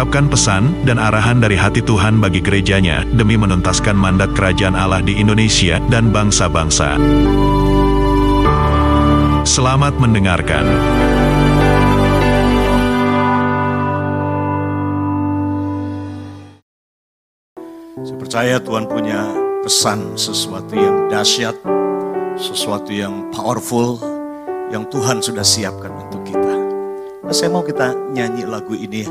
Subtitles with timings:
[0.00, 5.20] mengungkapkan pesan dan arahan dari hati Tuhan bagi gerejanya demi menuntaskan mandat kerajaan Allah di
[5.20, 6.96] Indonesia dan bangsa-bangsa.
[9.44, 10.64] Selamat mendengarkan.
[18.00, 19.20] Saya percaya Tuhan punya
[19.60, 21.60] pesan sesuatu yang dahsyat,
[22.40, 24.00] sesuatu yang powerful,
[24.72, 26.56] yang Tuhan sudah siapkan untuk kita.
[27.20, 29.04] Nah, saya mau kita nyanyi lagu ini,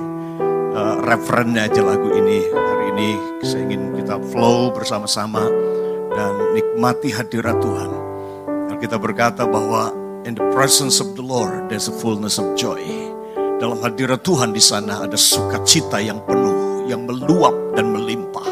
[0.79, 2.39] uh, referennya aja lagu ini.
[2.47, 3.09] Hari ini
[3.43, 5.43] saya ingin kita flow bersama-sama
[6.15, 7.91] dan nikmati hadirat Tuhan.
[8.79, 9.91] Kita berkata bahwa
[10.23, 12.79] in the presence of the Lord there's a fullness of joy.
[13.59, 18.47] Dalam hadirat Tuhan di sana ada sukacita yang penuh, yang meluap dan melimpah.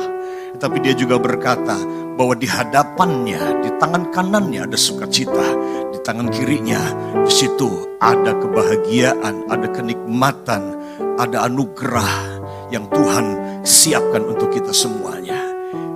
[0.60, 1.80] Tapi dia juga berkata
[2.20, 5.48] bahwa di hadapannya, di tangan kanannya ada sukacita,
[5.96, 6.82] di tangan kirinya
[7.24, 10.77] di situ ada kebahagiaan, ada kenikmatan,
[11.18, 12.42] ada anugerah
[12.74, 13.26] yang Tuhan
[13.64, 15.38] siapkan untuk kita semuanya.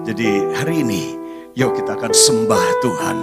[0.08, 1.04] Jadi hari ini,
[1.54, 3.18] yuk kita akan sembah Tuhan.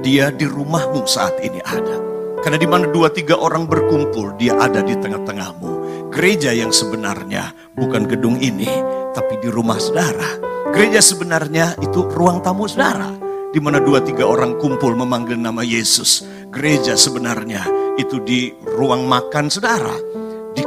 [0.00, 1.98] Dia di rumahmu saat ini ada.
[2.42, 5.70] Karena di mana dua tiga orang berkumpul, dia ada di tengah-tengahmu.
[6.10, 8.68] Gereja yang sebenarnya bukan gedung ini,
[9.14, 10.40] tapi di rumah saudara.
[10.72, 13.12] Gereja sebenarnya itu ruang tamu saudara.
[13.52, 16.24] Di mana dua tiga orang kumpul memanggil nama Yesus.
[16.48, 17.62] Gereja sebenarnya
[18.00, 19.92] itu di ruang makan saudara.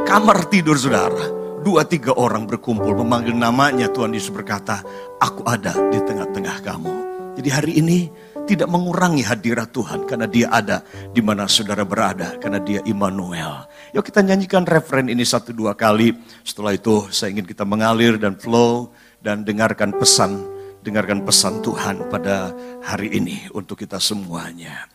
[0.06, 1.34] Kamar tidur saudara.
[1.66, 4.86] Dua tiga orang berkumpul memanggil namanya Tuhan Yesus berkata,
[5.18, 6.94] Aku ada di tengah-tengah kamu.
[7.34, 8.06] Jadi hari ini
[8.46, 13.66] tidak mengurangi hadirat Tuhan karena dia ada di mana saudara berada karena dia Immanuel.
[13.98, 16.14] Yuk kita nyanyikan referen ini satu dua kali.
[16.46, 18.94] Setelah itu saya ingin kita mengalir dan flow
[19.26, 20.38] dan dengarkan pesan,
[20.86, 22.54] dengarkan pesan Tuhan pada
[22.86, 24.86] hari ini untuk kita semuanya.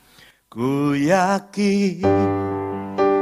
[0.48, 2.00] Ku yakin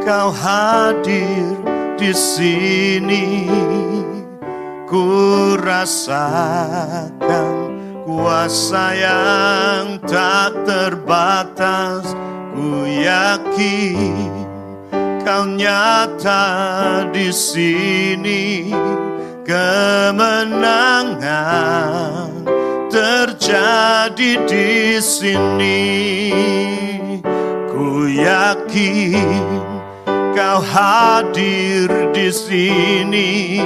[0.05, 3.43] kau hadir di sini,
[4.87, 5.03] ku
[5.59, 7.19] rasakan
[8.07, 12.15] kuasa yang tak terbatas.
[12.55, 14.31] Ku yakin
[15.23, 16.47] kau nyata
[17.11, 18.73] di sini
[19.47, 21.23] kemenangan
[22.91, 25.87] terjadi di sini.
[27.71, 29.78] Ku yakin
[30.35, 33.61] kau hadir di sini.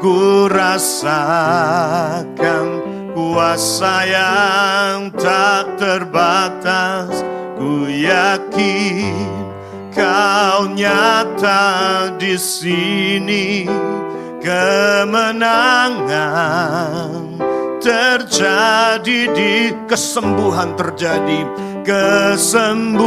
[0.00, 1.46] Ku rasakan
[3.12, 7.20] kuasa yang tak terbatas.
[7.60, 9.28] Ku yakin
[9.92, 13.68] kau nyata di sini
[14.40, 16.00] kemenangan
[17.80, 21.44] terjadi di kesembuhan terjadi
[21.84, 23.00] kesembuhan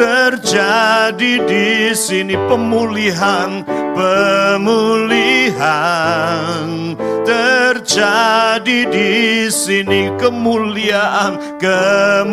[0.00, 3.60] terjadi di sini pemulihan
[3.92, 4.96] pemulihan
[7.28, 12.32] terjadi di sini kemuliaan kemuliaan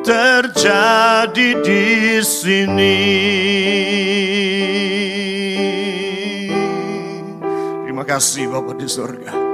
[0.00, 3.04] terjadi di sini.
[7.84, 9.44] Terima kasih Bapak di surga.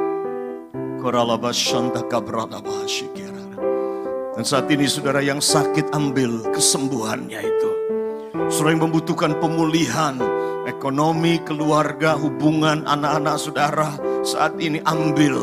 [4.42, 7.70] Dan saat ini saudara yang sakit ambil kesembuhannya itu.
[8.50, 10.18] Saudara yang membutuhkan pemulihan,
[10.66, 13.94] ekonomi, keluarga, hubungan, anak-anak saudara.
[14.26, 15.38] Saat ini ambil,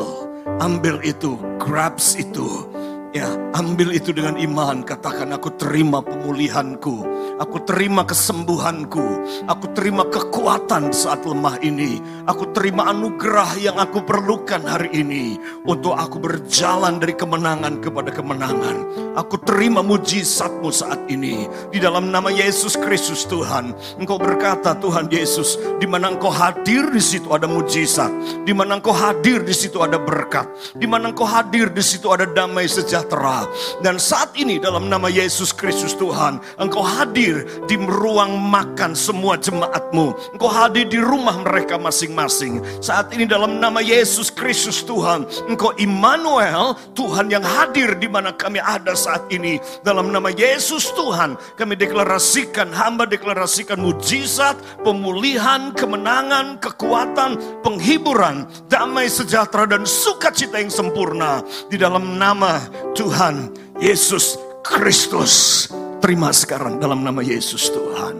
[0.59, 2.67] ambil itu, grabs itu
[3.09, 3.25] Ya,
[3.57, 4.85] ambil itu dengan iman.
[4.85, 7.01] Katakan aku terima pemulihanku.
[7.41, 9.01] Aku terima kesembuhanku.
[9.49, 11.97] Aku terima kekuatan saat lemah ini.
[12.29, 15.41] Aku terima anugerah yang aku perlukan hari ini.
[15.65, 18.77] Untuk aku berjalan dari kemenangan kepada kemenangan.
[19.17, 21.49] Aku terima mujizatmu saat ini.
[21.73, 23.73] Di dalam nama Yesus Kristus Tuhan.
[23.97, 25.57] Engkau berkata Tuhan Yesus.
[25.81, 28.45] Di mana engkau hadir di situ ada mujizat.
[28.45, 30.45] Di mana engkau hadir di situ ada berkat.
[30.77, 33.47] Di mana engkau hadir di situ ada damai sejahtera sejahtera.
[33.79, 40.35] Dan saat ini dalam nama Yesus Kristus Tuhan, Engkau hadir di ruang makan semua jemaatmu.
[40.35, 42.59] Engkau hadir di rumah mereka masing-masing.
[42.83, 48.59] Saat ini dalam nama Yesus Kristus Tuhan, Engkau Immanuel, Tuhan yang hadir di mana kami
[48.59, 49.57] ada saat ini.
[49.81, 59.63] Dalam nama Yesus Tuhan, kami deklarasikan, hamba deklarasikan mujizat, pemulihan, kemenangan, kekuatan, penghiburan, damai sejahtera
[59.69, 61.41] dan sukacita yang sempurna
[61.71, 62.59] di dalam nama
[62.97, 65.65] Tuhan Yesus Kristus.
[65.99, 68.15] Terima sekarang dalam nama Yesus Tuhan.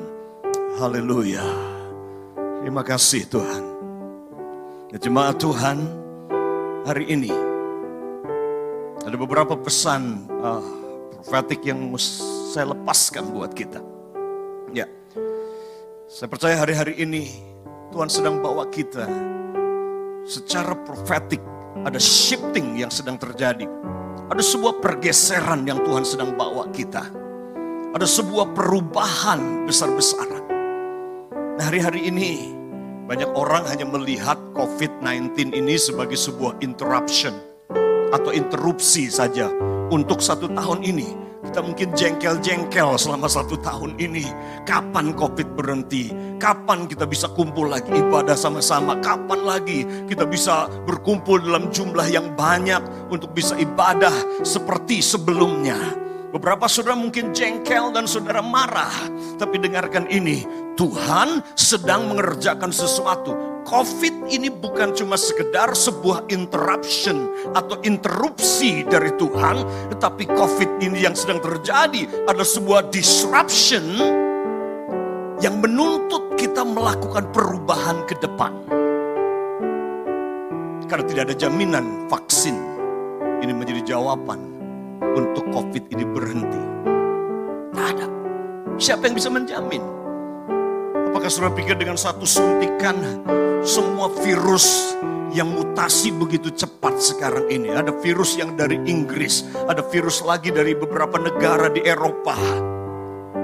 [0.77, 1.43] Haleluya.
[2.61, 3.63] Terima kasih Tuhan.
[4.93, 5.77] Ya, jemaat Tuhan,
[6.85, 7.31] hari ini
[9.05, 10.61] ada beberapa pesan uh,
[11.17, 11.93] profetik yang
[12.53, 13.81] saya lepaskan buat kita.
[14.75, 14.85] Ya,
[16.05, 17.29] saya percaya hari-hari ini
[17.89, 19.07] Tuhan sedang bawa kita
[20.29, 21.41] secara profetik
[21.85, 23.65] ada shifting yang sedang terjadi.
[24.29, 27.09] Ada sebuah pergeseran yang Tuhan sedang bawa kita.
[27.95, 30.43] Ada sebuah perubahan besar-besaran.
[31.57, 32.53] Nah hari-hari ini
[33.09, 37.33] banyak orang hanya melihat COVID-19 ini sebagai sebuah interruption
[38.13, 39.49] atau interupsi saja
[39.89, 44.27] untuk satu tahun ini kita mungkin jengkel-jengkel selama satu tahun ini.
[44.67, 46.11] Kapan COVID berhenti?
[46.35, 48.99] Kapan kita bisa kumpul lagi ibadah sama-sama?
[48.99, 54.11] Kapan lagi kita bisa berkumpul dalam jumlah yang banyak untuk bisa ibadah
[54.43, 56.08] seperti sebelumnya?
[56.29, 58.93] Beberapa saudara mungkin jengkel dan saudara marah.
[59.41, 60.45] Tapi dengarkan ini,
[60.77, 63.33] Tuhan sedang mengerjakan sesuatu
[63.65, 71.17] COVID ini bukan cuma sekedar sebuah interruption atau interupsi dari Tuhan, tetapi COVID ini yang
[71.17, 73.97] sedang terjadi adalah sebuah disruption
[75.41, 78.53] yang menuntut kita melakukan perubahan ke depan.
[80.89, 82.57] Karena tidak ada jaminan vaksin
[83.41, 84.58] ini menjadi jawaban
[85.01, 86.61] untuk COVID ini berhenti.
[87.71, 88.07] Tidak ada.
[88.79, 89.83] Siapa yang bisa menjamin?
[91.09, 92.95] Apakah saudara pikir dengan satu suntikan
[93.65, 94.95] semua virus
[95.33, 97.69] yang mutasi begitu cepat sekarang ini.
[97.69, 102.37] Ada virus yang dari Inggris, ada virus lagi dari beberapa negara di Eropa.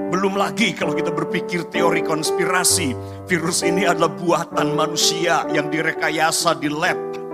[0.06, 2.94] Belum lagi kalau kita berpikir teori konspirasi,
[3.26, 7.25] virus ini adalah buatan manusia yang direkayasa di lab.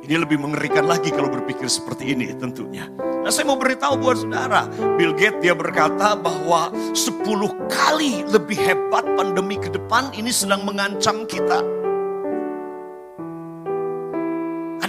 [0.00, 2.88] Ini lebih mengerikan lagi kalau berpikir seperti ini tentunya.
[2.98, 4.64] Nah saya mau beritahu buat saudara,
[4.96, 7.20] Bill Gates dia berkata bahwa 10
[7.68, 11.80] kali lebih hebat pandemi ke depan ini sedang mengancam kita.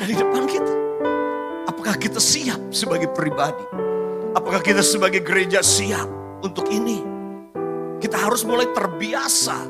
[0.02, 0.74] ada di depan kita.
[1.70, 3.62] Apakah kita siap sebagai pribadi?
[4.34, 6.10] Apakah kita sebagai gereja siap
[6.42, 7.06] untuk ini?
[8.02, 9.62] Kita harus mulai terbiasa.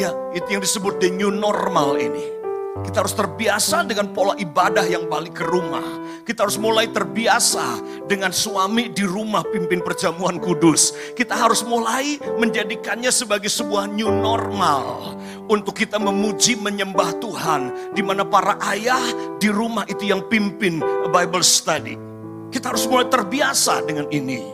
[0.00, 2.39] Ya, itu yang disebut the new normal ini.
[2.70, 5.82] Kita harus terbiasa dengan pola ibadah yang balik ke rumah.
[6.22, 10.94] Kita harus mulai terbiasa dengan suami di rumah pimpin perjamuan kudus.
[11.18, 15.18] Kita harus mulai menjadikannya sebagai sebuah new normal.
[15.50, 17.90] Untuk kita memuji menyembah Tuhan.
[17.90, 19.02] Di mana para ayah
[19.42, 20.78] di rumah itu yang pimpin
[21.10, 21.98] Bible study.
[22.54, 24.46] Kita harus mulai terbiasa dengan ini.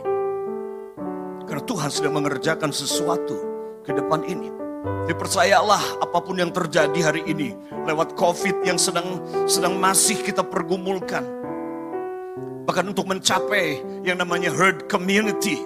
[1.45, 3.37] Karena Tuhan sedang mengerjakan sesuatu
[3.85, 4.66] ke depan ini.
[4.85, 7.55] Dipercayalah apa pun yang terjadi hari ini
[7.87, 11.23] lewat COVID yang sedang sedang masih kita pergumulkan.
[12.67, 15.63] Bahkan untuk mencapai yang namanya herd community.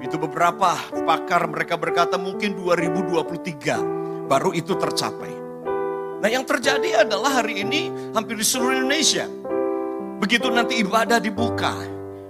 [0.00, 0.74] Itu beberapa
[1.06, 5.32] pakar mereka berkata mungkin 2023 baru itu tercapai.
[6.20, 9.28] Nah yang terjadi adalah hari ini hampir di seluruh Indonesia.
[10.20, 11.72] Begitu nanti ibadah dibuka.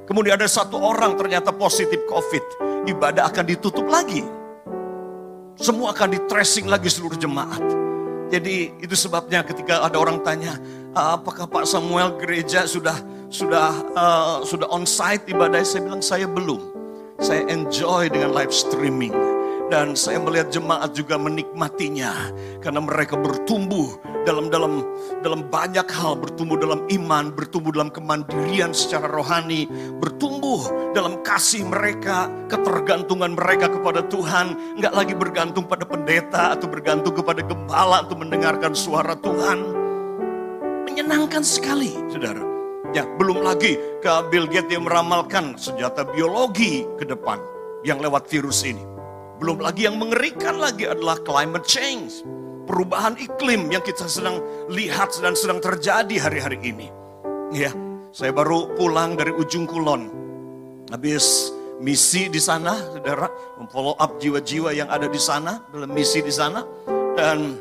[0.05, 2.45] Kemudian ada satu orang ternyata positif COVID.
[2.91, 4.40] Ibadah akan ditutup lagi
[5.59, 7.63] semua akan di tracing lagi seluruh jemaat.
[8.31, 10.55] Jadi itu sebabnya ketika ada orang tanya,
[10.95, 12.95] ah, apakah Pak Samuel gereja sudah
[13.31, 15.63] sudah uh, sudah on site ibadah?
[15.67, 16.63] Saya bilang saya belum.
[17.21, 19.13] Saya enjoy dengan live streaming
[19.71, 22.11] dan saya melihat jemaat juga menikmatinya
[22.59, 23.95] karena mereka bertumbuh
[24.27, 24.85] dalam dalam
[25.23, 29.71] dalam banyak hal bertumbuh dalam iman, bertumbuh dalam kemandirian secara rohani,
[30.03, 37.15] bertumbuh dalam kasih mereka, ketergantungan mereka kepada Tuhan, nggak lagi bergantung pada pendeta atau bergantung
[37.15, 39.59] kepada gembala untuk mendengarkan suara Tuhan.
[40.85, 42.43] Menyenangkan sekali, saudara.
[42.91, 47.39] Ya, belum lagi ke Bill Gates yang meramalkan senjata biologi ke depan
[47.87, 48.90] yang lewat virus ini.
[49.41, 52.21] Belum lagi yang mengerikan lagi adalah climate change
[52.69, 54.39] perubahan iklim yang kita sedang
[54.71, 56.87] lihat dan sedang terjadi hari-hari ini.
[57.51, 57.75] Ya,
[58.15, 60.07] saya baru pulang dari ujung kulon.
[60.93, 63.27] Habis misi di sana, saudara,
[63.59, 66.63] memfollow up jiwa-jiwa yang ada di sana, dalam misi di sana.
[67.19, 67.59] Dan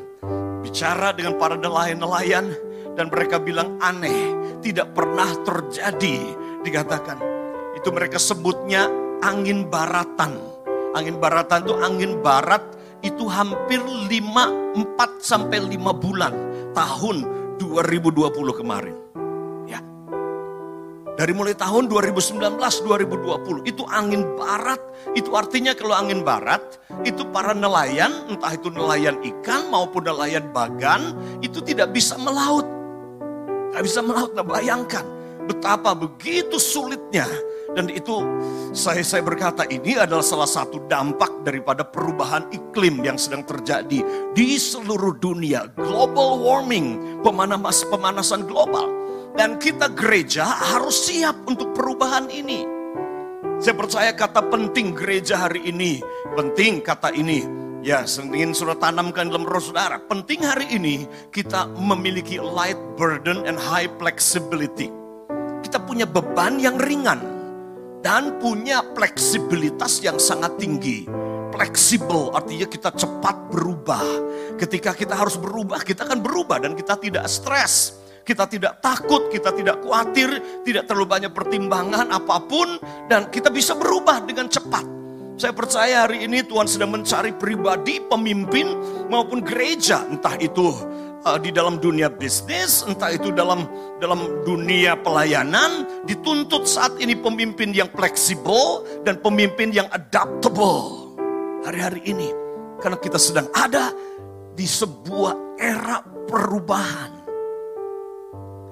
[0.62, 2.53] bicara dengan para nelayan-nelayan,
[2.93, 7.17] dan mereka bilang aneh, tidak pernah terjadi, dikatakan
[7.79, 8.91] Itu mereka sebutnya
[9.24, 10.59] angin baratan.
[10.89, 12.63] Angin baratan itu angin barat
[13.05, 16.34] itu hampir 5 4 sampai 5 bulan
[16.74, 17.29] tahun
[17.62, 18.98] 2020 kemarin.
[19.69, 19.77] Ya.
[21.13, 24.81] Dari mulai tahun 2019 2020 itu angin barat,
[25.13, 31.13] itu artinya kalau angin barat itu para nelayan, entah itu nelayan ikan maupun nelayan bagan
[31.46, 32.65] itu tidak bisa melaut.
[33.69, 35.05] Tidak bisa melaut, nah bayangkan
[35.46, 37.29] betapa begitu sulitnya
[37.78, 38.26] dan itu
[38.74, 44.02] saya saya berkata ini adalah salah satu dampak daripada perubahan iklim yang sedang terjadi
[44.34, 45.70] di seluruh dunia.
[45.78, 48.90] Global warming, pemanas, pemanasan global.
[49.38, 52.66] Dan kita gereja harus siap untuk perubahan ini.
[53.62, 56.02] Saya percaya kata penting gereja hari ini.
[56.34, 57.46] Penting kata ini.
[57.80, 60.02] Ya, ingin sudah tanamkan dalam roh saudara.
[60.04, 64.92] Penting hari ini kita memiliki light burden and high flexibility.
[65.64, 67.38] Kita punya beban yang ringan
[68.00, 71.08] dan punya fleksibilitas yang sangat tinggi.
[71.50, 74.06] Fleksibel artinya kita cepat berubah.
[74.56, 78.00] Ketika kita harus berubah, kita akan berubah dan kita tidak stres.
[78.24, 82.77] Kita tidak takut, kita tidak khawatir, tidak terlalu banyak pertimbangan apa pun
[83.10, 84.99] dan kita bisa berubah dengan cepat.
[85.39, 88.75] Saya percaya hari ini Tuhan sedang mencari pribadi, pemimpin
[89.08, 90.75] maupun gereja, entah itu
[91.24, 93.63] uh, di dalam dunia bisnis, entah itu dalam
[94.03, 101.15] dalam dunia pelayanan, dituntut saat ini pemimpin yang fleksibel dan pemimpin yang adaptable.
[101.63, 102.36] Hari-hari ini,
[102.84, 103.96] karena kita sedang ada
[104.60, 107.15] di sebuah era perubahan.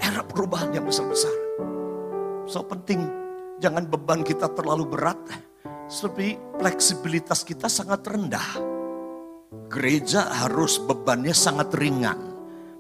[0.04, 1.32] Era perubahan yang besar-besar.
[2.44, 3.08] So penting,
[3.64, 5.47] jangan beban kita terlalu berat.
[5.88, 8.60] Seperti fleksibilitas kita sangat rendah.
[9.72, 12.38] Gereja harus bebannya sangat ringan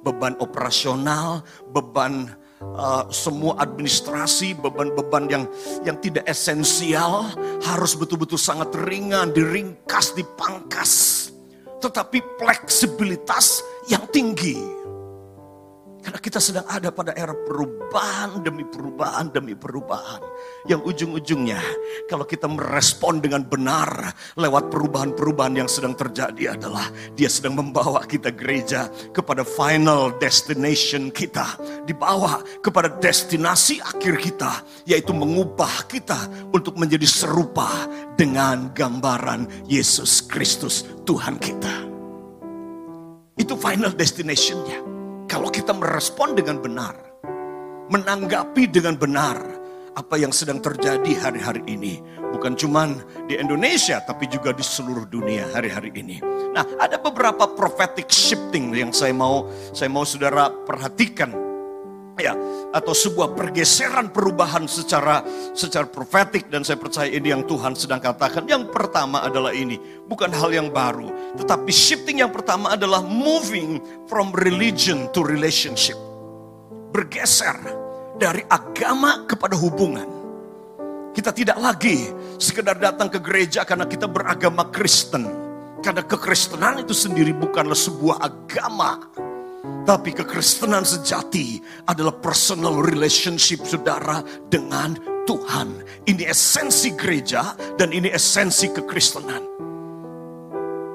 [0.07, 1.43] beban operasional,
[1.75, 2.31] beban
[2.63, 5.43] uh, semua administrasi, beban-beban yang
[5.83, 7.27] yang tidak esensial
[7.67, 10.91] harus betul-betul sangat ringan, diringkas, dipangkas.
[11.83, 13.61] Tetapi fleksibilitas
[13.91, 14.76] yang tinggi.
[16.07, 20.23] Karena kita sedang ada pada era perubahan demi perubahan demi perubahan.
[20.63, 21.59] Yang ujung-ujungnya
[22.07, 28.31] kalau kita merespon dengan benar lewat perubahan-perubahan yang sedang terjadi adalah dia sedang membawa kita
[28.31, 31.59] gereja kepada final destination kita.
[31.83, 37.67] Dibawa kepada destinasi akhir kita yaitu mengubah kita untuk menjadi serupa
[38.15, 41.83] dengan gambaran Yesus Kristus Tuhan kita.
[43.35, 44.96] Itu final destinationnya.
[45.27, 46.95] Kalau kita merespon dengan benar,
[47.91, 49.35] menanggapi dengan benar
[49.97, 51.99] apa yang sedang terjadi hari-hari ini.
[52.31, 52.87] Bukan cuma
[53.27, 56.23] di Indonesia, tapi juga di seluruh dunia hari-hari ini.
[56.55, 61.46] Nah, ada beberapa prophetic shifting yang saya mau saya mau saudara perhatikan
[62.17, 62.33] ya
[62.73, 68.45] atau sebuah pergeseran perubahan secara secara profetik dan saya percaya ini yang Tuhan sedang katakan.
[68.49, 74.33] Yang pertama adalah ini, bukan hal yang baru, tetapi shifting yang pertama adalah moving from
[74.35, 75.95] religion to relationship.
[76.91, 77.55] Bergeser
[78.17, 80.17] dari agama kepada hubungan.
[81.13, 85.25] Kita tidak lagi sekedar datang ke gereja karena kita beragama Kristen.
[85.77, 88.97] Karena kekristenan itu sendiri bukanlah sebuah agama
[89.87, 94.19] tapi kekristenan sejati adalah personal relationship saudara
[94.51, 95.79] dengan Tuhan.
[96.03, 99.43] Ini esensi gereja dan ini esensi kekristenan.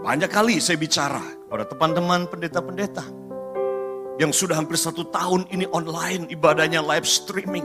[0.05, 3.05] Banyak kali saya bicara pada teman-teman pendeta-pendeta
[4.21, 7.65] yang sudah hampir satu tahun ini online ibadahnya live streaming.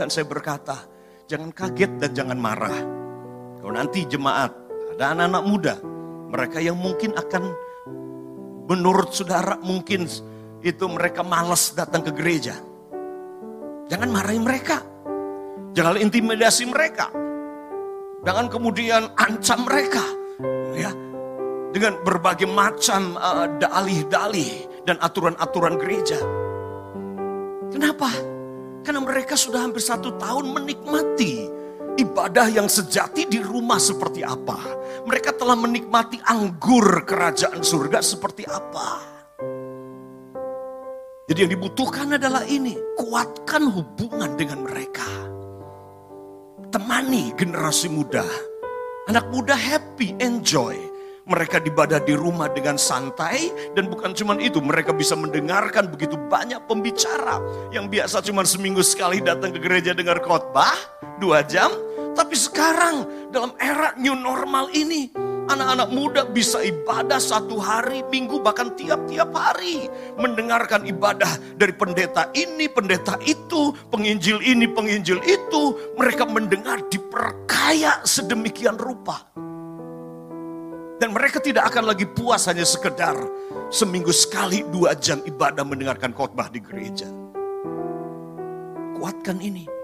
[0.00, 0.80] Dan saya berkata,
[1.28, 2.78] jangan kaget dan jangan marah.
[3.60, 4.48] Kalau nanti jemaat,
[4.96, 5.74] ada anak-anak muda,
[6.32, 7.52] mereka yang mungkin akan
[8.70, 10.06] Menurut saudara mungkin
[10.62, 12.54] itu mereka malas datang ke gereja.
[13.90, 14.78] Jangan marahi mereka.
[15.74, 17.10] Jangan intimidasi mereka.
[18.22, 20.04] Jangan kemudian ancam mereka.
[20.78, 20.94] Ya,
[21.74, 26.22] dengan berbagai macam uh, dalih-dalih dan aturan-aturan gereja.
[27.74, 28.10] Kenapa?
[28.86, 31.59] Karena mereka sudah hampir satu tahun menikmati
[32.00, 34.56] ibadah yang sejati di rumah seperti apa.
[35.04, 38.88] Mereka telah menikmati anggur kerajaan surga seperti apa.
[41.30, 45.06] Jadi yang dibutuhkan adalah ini, kuatkan hubungan dengan mereka.
[46.74, 48.26] Temani generasi muda.
[49.06, 50.74] Anak muda happy, enjoy.
[51.30, 56.58] Mereka ibadah di rumah dengan santai dan bukan cuma itu, mereka bisa mendengarkan begitu banyak
[56.66, 57.38] pembicara
[57.70, 60.74] yang biasa cuma seminggu sekali datang ke gereja dengar khotbah
[61.22, 61.70] dua jam,
[62.14, 68.70] tapi sekarang dalam era new normal ini Anak-anak muda bisa ibadah satu hari, minggu, bahkan
[68.78, 69.90] tiap-tiap hari.
[70.14, 71.26] Mendengarkan ibadah
[71.58, 75.74] dari pendeta ini, pendeta itu, penginjil ini, penginjil itu.
[75.98, 79.26] Mereka mendengar diperkaya sedemikian rupa.
[81.02, 83.18] Dan mereka tidak akan lagi puas hanya sekedar
[83.74, 87.10] seminggu sekali dua jam ibadah mendengarkan khotbah di gereja.
[88.94, 89.79] Kuatkan ini.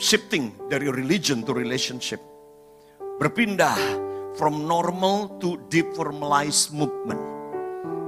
[0.00, 2.16] Shifting dari religion to relationship.
[3.20, 3.76] Berpindah
[4.40, 7.20] from normal to deformalized movement.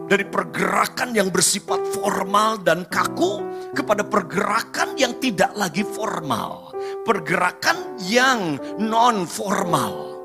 [0.09, 3.45] Dari pergerakan yang bersifat formal dan kaku
[3.77, 6.73] kepada pergerakan yang tidak lagi formal.
[7.05, 10.17] Pergerakan yang non formal.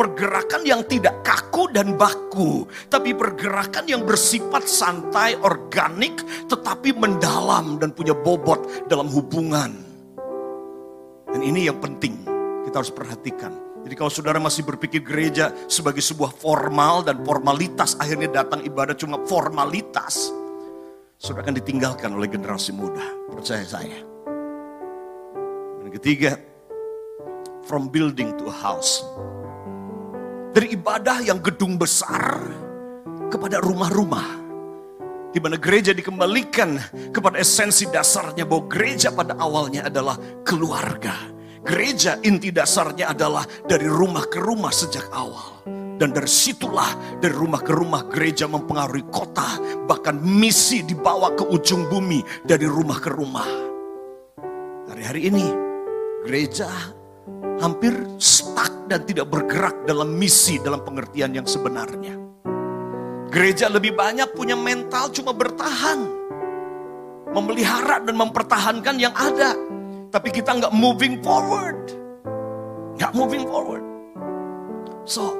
[0.00, 6.18] Pergerakan yang tidak kaku dan baku, tapi pergerakan yang bersifat santai, organik,
[6.48, 9.83] tetapi mendalam dan punya bobot dalam hubungan.
[11.34, 12.22] Dan ini yang penting,
[12.62, 18.32] kita harus perhatikan jadi kalau saudara masih berpikir gereja sebagai sebuah formal dan formalitas, akhirnya
[18.32, 20.32] datang ibadah cuma formalitas.
[21.20, 24.00] Saudara akan ditinggalkan oleh generasi muda, percaya saya.
[25.84, 26.40] Dan ketiga,
[27.68, 29.04] from building to house.
[30.56, 32.40] Dari ibadah yang gedung besar
[33.28, 34.43] kepada rumah-rumah.
[35.34, 36.78] Di mana gereja dikembalikan
[37.10, 40.14] kepada esensi dasarnya bahwa gereja pada awalnya adalah
[40.46, 45.64] keluarga Gereja inti dasarnya adalah dari rumah ke rumah sejak awal.
[45.96, 49.56] Dan dari situlah dari rumah ke rumah gereja mempengaruhi kota.
[49.88, 53.48] Bahkan misi dibawa ke ujung bumi dari rumah ke rumah.
[54.92, 55.46] Hari-hari ini
[56.28, 56.68] gereja
[57.64, 62.33] hampir stuck dan tidak bergerak dalam misi dalam pengertian yang sebenarnya.
[63.34, 66.06] Gereja lebih banyak punya mental cuma bertahan.
[67.34, 69.58] Memelihara dan mempertahankan yang ada
[70.14, 71.90] tapi kita nggak moving forward.
[72.94, 73.82] Nggak moving forward.
[75.02, 75.34] So,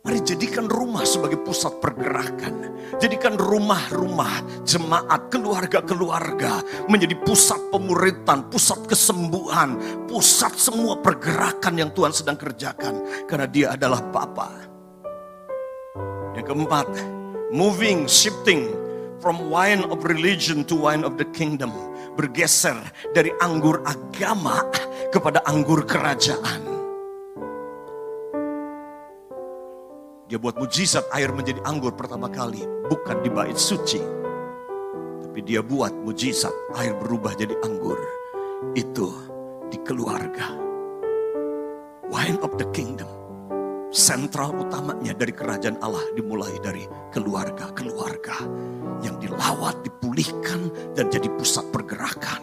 [0.00, 2.72] mari jadikan rumah sebagai pusat pergerakan.
[2.96, 9.76] Jadikan rumah-rumah, jemaat, keluarga-keluarga menjadi pusat pemuritan, pusat kesembuhan,
[10.08, 13.28] pusat semua pergerakan yang Tuhan sedang kerjakan.
[13.28, 14.69] Karena dia adalah Bapa.
[16.38, 16.88] Yang keempat,
[17.50, 18.70] moving, shifting
[19.18, 21.74] from wine of religion to wine of the kingdom
[22.14, 22.76] bergeser
[23.14, 24.64] dari anggur agama
[25.10, 26.62] kepada anggur kerajaan.
[30.30, 33.98] Dia buat mujizat air menjadi anggur pertama kali, bukan di bait suci.
[35.26, 37.98] Tapi dia buat mujizat air berubah jadi anggur.
[38.78, 39.10] Itu
[39.74, 40.54] di keluarga.
[42.06, 43.19] Wine of the kingdom.
[43.90, 48.46] Sentral utamanya dari kerajaan Allah dimulai dari keluarga-keluarga
[49.02, 52.38] yang dilawat, dipulihkan, dan jadi pusat pergerakan.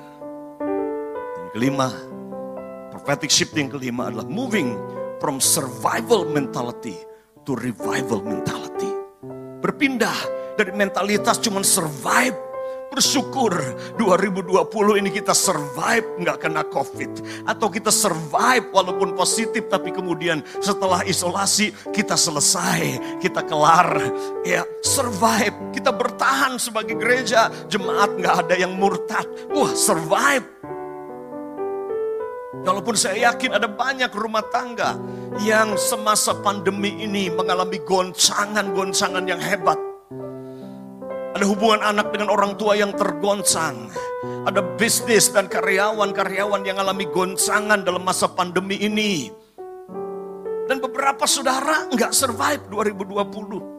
[1.31, 1.88] Dan kelima,
[2.91, 4.75] prophetic shifting kelima adalah moving
[5.23, 6.99] from survival mentality
[7.47, 8.91] to revival mentality.
[9.63, 10.19] Berpindah
[10.60, 12.36] dari mentalitas cuman survive
[12.97, 13.53] Bersyukur
[14.01, 14.57] 2020
[14.97, 17.21] ini kita survive nggak kena covid.
[17.45, 24.01] Atau kita survive walaupun positif tapi kemudian setelah isolasi kita selesai, kita kelar.
[24.41, 27.53] Ya survive, kita bertahan sebagai gereja.
[27.69, 29.29] Jemaat nggak ada yang murtad.
[29.53, 30.49] Wah survive.
[32.65, 34.97] Walaupun saya yakin ada banyak rumah tangga
[35.45, 39.77] yang semasa pandemi ini mengalami goncangan-goncangan yang hebat.
[41.35, 43.91] Ada hubungan anak dengan orang tua yang tergoncang.
[44.47, 49.27] Ada bisnis dan karyawan-karyawan yang alami goncangan dalam masa pandemi ini.
[50.67, 53.76] Dan beberapa saudara nggak survive 2020.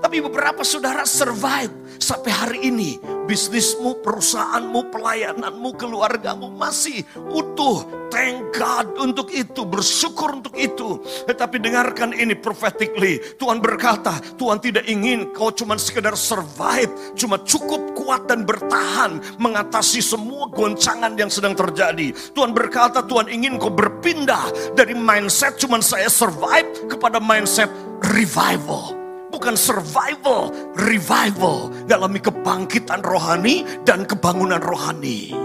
[0.00, 3.00] Tapi beberapa saudara survive sampai hari ini.
[3.26, 7.02] Bisnismu, perusahaanmu, pelayananmu, keluargamu masih
[7.34, 7.82] utuh.
[8.06, 11.02] Thank God untuk itu, bersyukur untuk itu.
[11.26, 13.18] Tetapi dengarkan ini prophetically.
[13.34, 17.18] Tuhan berkata, Tuhan tidak ingin kau cuma sekedar survive.
[17.18, 22.14] Cuma cukup kuat dan bertahan mengatasi semua goncangan yang sedang terjadi.
[22.30, 27.68] Tuhan berkata, Tuhan ingin kau berpindah dari mindset cuma saya survive kepada mindset
[28.14, 28.95] revival
[29.36, 30.48] bukan survival,
[30.80, 31.68] revival.
[31.84, 35.36] Dalami kebangkitan rohani dan kebangunan rohani.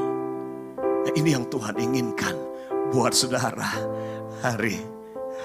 [0.80, 2.40] Nah, ini yang Tuhan inginkan
[2.96, 3.68] buat saudara
[4.40, 4.80] hari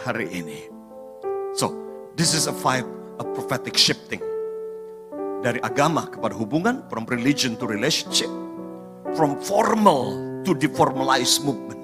[0.06, 0.70] hari ini.
[1.59, 1.74] So,
[2.14, 2.87] this is a five
[3.18, 4.22] a prophetic shifting
[5.42, 8.30] dari agama kepada hubungan, from religion to relationship,
[9.18, 10.14] from formal
[10.46, 11.75] to deformalized movement.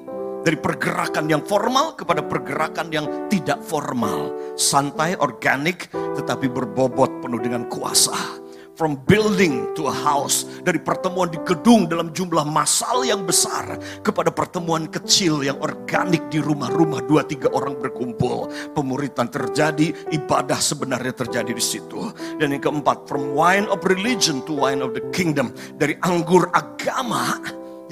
[0.42, 4.34] Dari pergerakan yang formal kepada pergerakan yang tidak formal.
[4.58, 8.42] Santai, organik, tetapi berbobot penuh dengan kuasa.
[8.76, 14.32] from building to a house, dari pertemuan di gedung dalam jumlah massal yang besar kepada
[14.32, 18.48] pertemuan kecil yang organik di rumah-rumah dua tiga orang berkumpul.
[18.72, 22.10] Pemuritan terjadi, ibadah sebenarnya terjadi di situ.
[22.40, 27.38] Dan yang keempat, from wine of religion to wine of the kingdom, dari anggur agama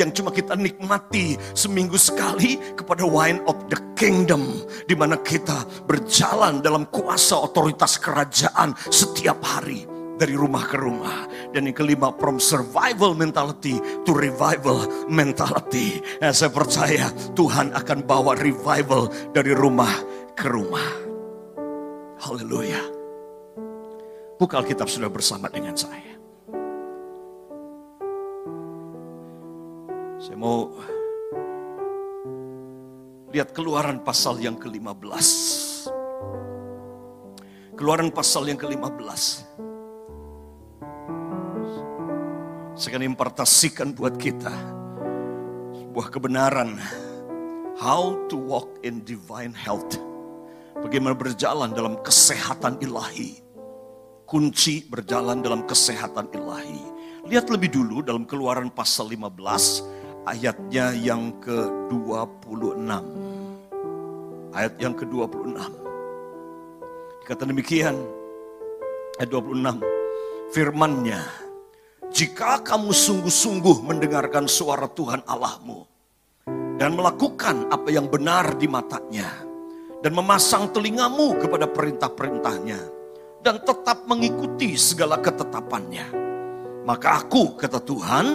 [0.00, 6.64] yang cuma kita nikmati seminggu sekali kepada wine of the kingdom di mana kita berjalan
[6.64, 9.84] dalam kuasa otoritas kerajaan setiap hari
[10.16, 11.24] dari rumah ke rumah.
[11.52, 16.00] Dan yang kelima, from survival mentality to revival mentality.
[16.20, 19.92] Nah, saya percaya Tuhan akan bawa revival dari rumah
[20.36, 20.88] ke rumah.
[22.20, 22.84] Haleluya.
[24.36, 26.19] Buka Alkitab sudah bersama dengan saya.
[30.20, 30.68] Saya mau
[33.32, 35.08] lihat keluaran pasal yang ke-15.
[37.72, 39.00] Keluaran pasal yang ke-15.
[42.76, 44.52] Saya akan impartasikan buat kita
[45.72, 46.76] sebuah kebenaran
[47.80, 49.96] how to walk in divine health.
[50.84, 53.40] Bagaimana berjalan dalam kesehatan ilahi.
[54.28, 56.84] Kunci berjalan dalam kesehatan ilahi.
[57.24, 62.90] Lihat lebih dulu dalam keluaran pasal 15 ayatnya yang ke-26.
[64.50, 65.56] Ayat yang ke-26.
[67.24, 67.94] Kata demikian,
[69.16, 69.80] ayat 26.
[70.50, 71.22] Firmannya,
[72.10, 75.86] jika kamu sungguh-sungguh mendengarkan suara Tuhan Allahmu
[76.74, 79.30] dan melakukan apa yang benar di matanya
[80.02, 82.80] dan memasang telingamu kepada perintah-perintahnya
[83.46, 86.10] dan tetap mengikuti segala ketetapannya,
[86.82, 88.26] maka aku, kata Tuhan,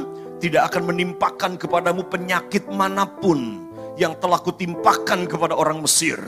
[0.45, 3.65] tidak akan menimpakan kepadamu penyakit mana pun
[3.97, 6.21] yang telah kutimpakan kepada orang Mesir.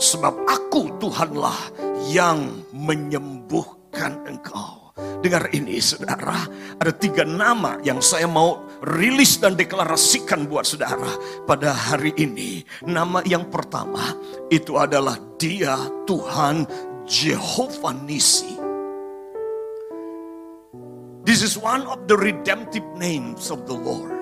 [0.00, 1.76] Sebab aku Tuhanlah
[2.08, 4.96] yang menyembuhkan engkau.
[5.20, 6.48] Dengar ini saudara,
[6.80, 8.64] ada tiga nama yang saya mau
[8.96, 11.12] rilis dan deklarasikan buat saudara
[11.44, 12.64] pada hari ini.
[12.88, 14.16] Nama yang pertama
[14.48, 15.76] itu adalah dia
[16.08, 16.64] Tuhan
[17.04, 18.57] Jehovah Nisi.
[21.28, 24.16] This is one of the redemptive names of the Lord.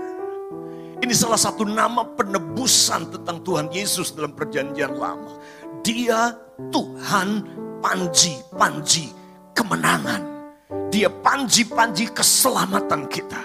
[0.98, 5.38] Ini salah satu nama penebusan tentang Tuhan Yesus dalam perjanjian lama.
[5.86, 6.34] Dia
[6.74, 7.46] Tuhan
[7.78, 9.14] panji-panji
[9.54, 10.50] kemenangan.
[10.90, 13.42] Dia panji-panji keselamatan kita.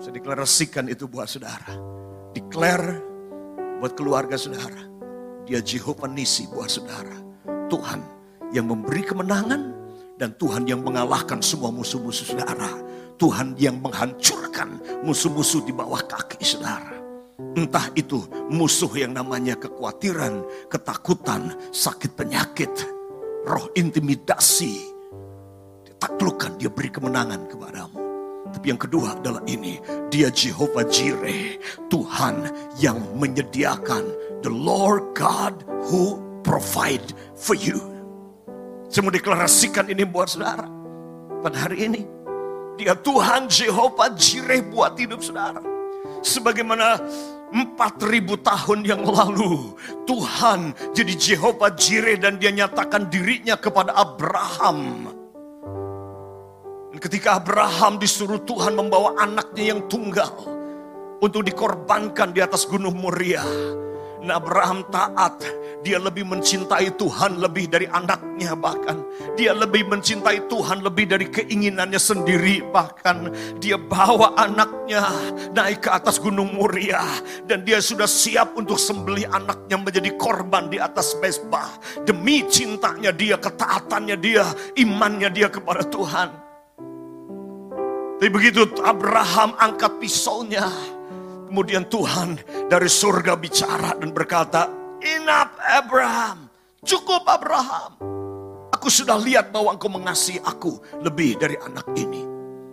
[0.00, 1.76] Saya deklarasikan itu buat saudara.
[2.32, 3.04] Declare
[3.84, 4.80] buat keluarga saudara.
[5.44, 7.20] Dia Jehovah Nisi buat saudara.
[7.68, 8.00] Tuhan
[8.56, 9.79] yang memberi kemenangan
[10.20, 12.68] dan Tuhan yang mengalahkan semua musuh-musuh saudara.
[13.16, 16.92] Tuhan yang menghancurkan musuh-musuh di bawah kaki saudara.
[17.56, 18.20] Entah itu
[18.52, 22.68] musuh yang namanya kekhawatiran, ketakutan, sakit penyakit,
[23.48, 24.92] roh intimidasi.
[25.88, 27.98] Dia taklukkan, dia beri kemenangan kepadamu.
[28.52, 29.80] Tapi yang kedua adalah ini,
[30.12, 31.56] dia Jehovah Jireh,
[31.88, 32.44] Tuhan
[32.76, 34.04] yang menyediakan,
[34.44, 37.04] the Lord God who provide
[37.36, 37.99] for you.
[38.90, 40.66] Saya mau deklarasikan ini buat saudara.
[41.46, 42.02] Pada hari ini,
[42.74, 45.62] dia Tuhan Jehovah Jireh buat hidup saudara.
[46.26, 46.98] Sebagaimana
[47.54, 49.78] 4000 tahun yang lalu
[50.10, 55.06] Tuhan jadi Jehovah Jireh dan dia nyatakan dirinya kepada Abraham.
[56.90, 60.34] Dan ketika Abraham disuruh Tuhan membawa anaknya yang tunggal
[61.22, 63.46] untuk dikorbankan di atas gunung Moria.
[64.20, 65.40] Nah Abraham taat,
[65.80, 69.00] dia lebih mencintai Tuhan lebih dari anaknya bahkan.
[69.32, 73.32] Dia lebih mencintai Tuhan lebih dari keinginannya sendiri bahkan.
[73.56, 75.08] Dia bawa anaknya
[75.56, 77.00] naik ke atas gunung Muria.
[77.48, 81.72] Dan dia sudah siap untuk sembelih anaknya menjadi korban di atas mesbah.
[82.04, 84.44] Demi cintanya dia, ketaatannya dia,
[84.76, 86.28] imannya dia kepada Tuhan.
[88.20, 90.68] Tapi begitu Abraham angkat pisaunya,
[91.50, 92.38] Kemudian Tuhan
[92.70, 94.70] dari surga bicara dan berkata,
[95.02, 96.46] Enough Abraham,
[96.86, 97.98] cukup Abraham.
[98.70, 102.22] Aku sudah lihat bahwa engkau mengasihi aku lebih dari anak ini.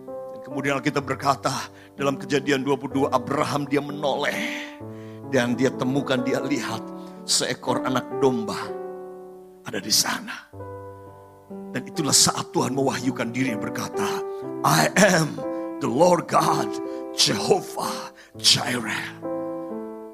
[0.06, 1.50] Dan kemudian kita berkata
[1.98, 4.78] dalam kejadian 22 Abraham dia menoleh.
[5.26, 6.80] Dan dia temukan, dia lihat
[7.26, 8.62] seekor anak domba
[9.66, 10.54] ada di sana.
[11.74, 14.06] Dan itulah saat Tuhan mewahyukan diri berkata,
[14.62, 14.86] I
[15.18, 15.34] am
[15.82, 16.70] the Lord God,
[17.18, 19.04] Jehovah Jireh.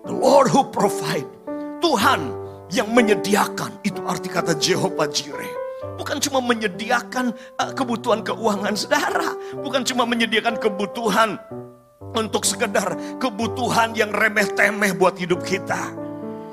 [0.05, 1.29] The Lord who provide.
[1.85, 2.33] Tuhan
[2.73, 3.85] yang menyediakan.
[3.85, 5.53] Itu arti kata Jehovah Jireh.
[6.01, 9.37] Bukan cuma menyediakan uh, kebutuhan keuangan saudara.
[9.61, 11.37] Bukan cuma menyediakan kebutuhan
[12.17, 16.04] untuk sekedar kebutuhan yang remeh-temeh buat hidup kita.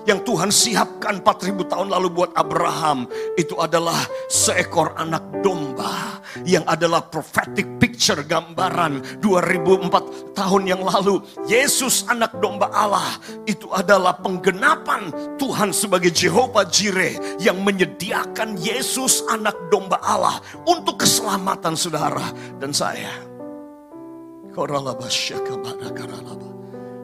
[0.09, 3.05] Yang Tuhan siapkan 4000 tahun lalu buat Abraham
[3.37, 3.97] itu adalah
[4.31, 11.21] seekor anak domba yang adalah prophetic picture gambaran 2004 tahun yang lalu.
[11.45, 19.53] Yesus anak domba Allah itu adalah penggenapan Tuhan sebagai Jehovah Jireh yang menyediakan Yesus anak
[19.69, 23.11] domba Allah untuk keselamatan saudara dan saya.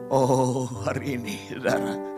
[0.08, 2.17] Oh hari ini saudara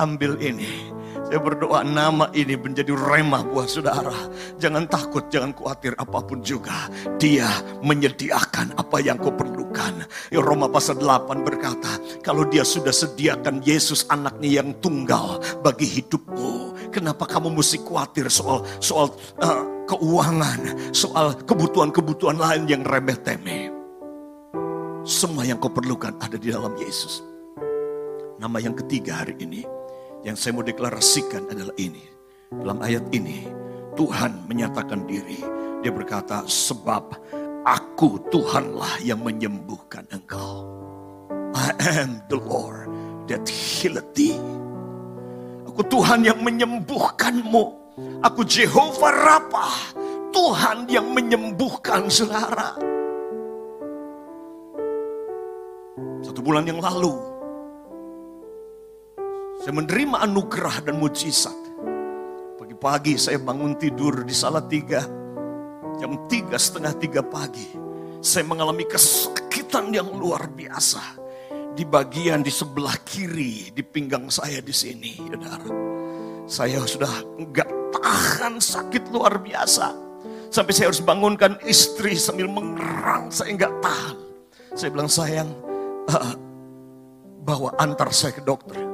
[0.00, 0.90] ambil ini.
[1.30, 4.10] Saya berdoa nama ini menjadi remah buat saudara.
[4.58, 6.90] Jangan takut, jangan khawatir apa pun juga.
[7.22, 7.46] Dia
[7.86, 10.02] menyediakan apa yang kau perlukan.
[10.34, 16.90] Ya Roma pasal 8 berkata, kalau dia sudah sediakan Yesus anaknya yang tunggal bagi hidupmu.
[16.90, 23.70] Kenapa kamu mesti khawatir soal soal uh, keuangan, soal kebutuhan-kebutuhan lain yang remeh-temeh.
[25.06, 27.22] Semua yang kau perlukan ada di dalam Yesus.
[28.40, 29.62] Nama yang ketiga hari ini,
[30.20, 32.04] yang saya mau deklarasikan adalah ini.
[32.50, 33.46] Dalam ayat ini,
[33.96, 35.40] Tuhan menyatakan diri.
[35.80, 37.16] Dia berkata, sebab
[37.64, 40.66] aku Tuhanlah yang menyembuhkan engkau.
[41.56, 42.90] I am the Lord
[43.30, 44.36] that healeth thee.
[45.70, 47.80] Aku Tuhan yang menyembuhkanmu.
[48.24, 49.68] Aku Jehovah Rapha,
[50.32, 52.76] Tuhan yang menyembuhkan saudara.
[56.20, 57.29] Satu bulan yang lalu,
[59.60, 61.52] saya menerima anugerah dan mujizat.
[62.56, 65.04] Pagi-pagi saya bangun tidur di salah tiga.
[66.00, 67.76] Jam tiga setengah tiga pagi.
[68.24, 71.20] Saya mengalami kesakitan yang luar biasa.
[71.76, 75.28] Di bagian di sebelah kiri, di pinggang saya di sini.
[75.28, 75.68] Saudara.
[76.48, 77.70] Saya sudah nggak
[78.00, 79.92] tahan sakit luar biasa.
[80.48, 83.28] Sampai saya harus bangunkan istri sambil mengerang.
[83.28, 84.16] Saya nggak tahan.
[84.72, 85.52] Saya bilang sayang,
[86.08, 86.34] uh,
[87.44, 88.89] bawa antar saya ke dokter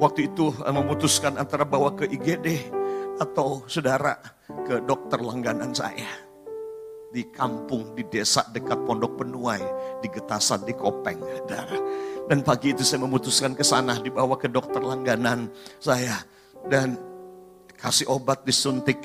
[0.00, 2.72] waktu itu eh, memutuskan antara bawa ke IGD
[3.16, 4.20] atau saudara
[4.68, 6.26] ke dokter langganan saya
[7.16, 9.62] di kampung, di desa dekat Pondok Penuai,
[10.04, 11.16] di Getasan, di Kopeng.
[12.28, 15.48] Dan pagi itu saya memutuskan ke sana, dibawa ke dokter langganan
[15.80, 16.20] saya.
[16.66, 16.98] Dan
[17.78, 19.00] kasih obat disuntik.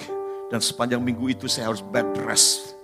[0.52, 2.76] Dan sepanjang minggu itu saya harus bed rest.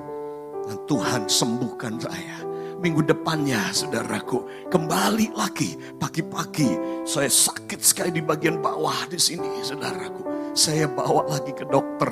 [0.64, 4.70] Dan Tuhan sembuhkan saya minggu depannya saudaraku.
[4.70, 10.26] Kembali lagi pagi-pagi saya sakit sekali di bagian bawah di sini saudaraku.
[10.58, 12.10] Saya bawa lagi ke dokter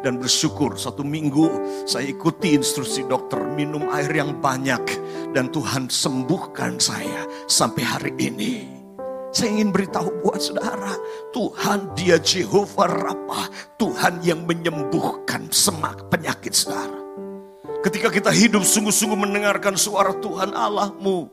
[0.00, 1.44] dan bersyukur satu minggu
[1.84, 4.80] saya ikuti instruksi dokter minum air yang banyak
[5.36, 8.80] dan Tuhan sembuhkan saya sampai hari ini.
[9.32, 10.92] Saya ingin beritahu buat saudara,
[11.32, 13.48] Tuhan dia Jehovah Rapha,
[13.80, 17.01] Tuhan yang menyembuhkan semak penyakit saudara.
[17.82, 21.26] Ketika kita hidup sungguh-sungguh mendengarkan suara Tuhan Allahmu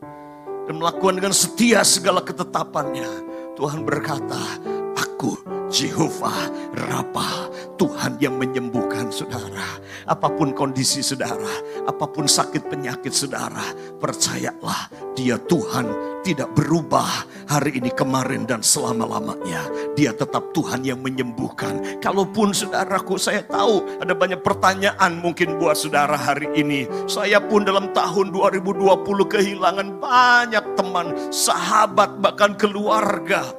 [0.66, 3.06] dan melakukan dengan setia segala ketetapannya,
[3.54, 4.58] Tuhan berkata,
[4.98, 5.38] Aku
[5.70, 9.80] Jehovah Rabbah, Tuhan yang menyembuhkan saudara.
[10.04, 11.48] Apa pun kondisi saudara,
[11.88, 13.64] apa pun sakit penyakit saudara,
[13.96, 15.88] percayalah dia Tuhan
[16.20, 19.64] tidak berubah hari ini kemarin dan selama-lamanya.
[19.96, 22.04] Dia tetap Tuhan yang menyembuhkan.
[22.04, 26.84] Kalaupun saudaraku saya tahu ada banyak pertanyaan mungkin buat saudara hari ini.
[27.08, 28.84] Saya pun dalam tahun 2020
[29.24, 33.56] kehilangan banyak teman, sahabat, bahkan keluarga.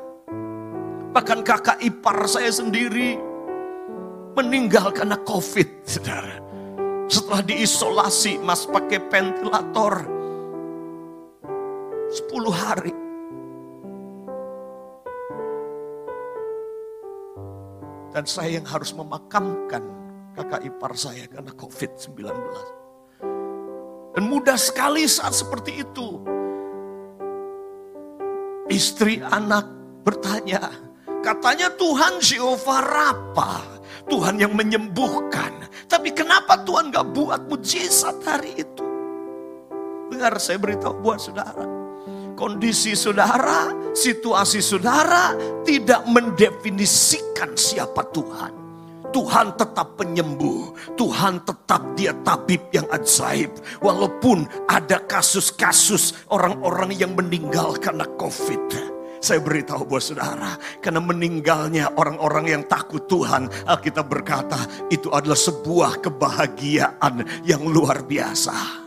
[1.12, 3.31] Bahkan kakak ipar saya sendiri
[4.36, 6.38] meninggal karena COVID, saudara.
[7.12, 10.08] Setelah diisolasi, mas pakai ventilator
[12.12, 12.96] 10 hari.
[18.12, 19.84] Dan saya yang harus memakamkan
[20.36, 22.20] kakak ipar saya karena COVID-19.
[24.12, 26.20] Dan mudah sekali saat seperti itu.
[28.68, 29.68] Istri anak
[30.04, 30.72] bertanya,
[31.24, 35.68] katanya Tuhan Jehovah Rapa, Tuhan yang menyembuhkan.
[35.86, 38.86] Tapi kenapa Tuhan gak buat mujizat hari itu?
[40.12, 41.82] Dengar saya beritahu buat saudara
[42.42, 48.58] kondisi saudara, situasi saudara tidak mendefinisikan siapa Tuhan.
[49.12, 53.54] Tuhan tetap penyembuh, Tuhan tetap dia tabib yang ajaib.
[53.84, 58.64] Walaupun ada kasus-kasus orang-orang yang meninggal karena COVID.
[59.22, 64.58] Saya beritahu buat saudara, karena meninggalnya orang-orang yang takut Tuhan, Alkitab berkata
[64.90, 68.82] itu adalah sebuah kebahagiaan yang luar biasa.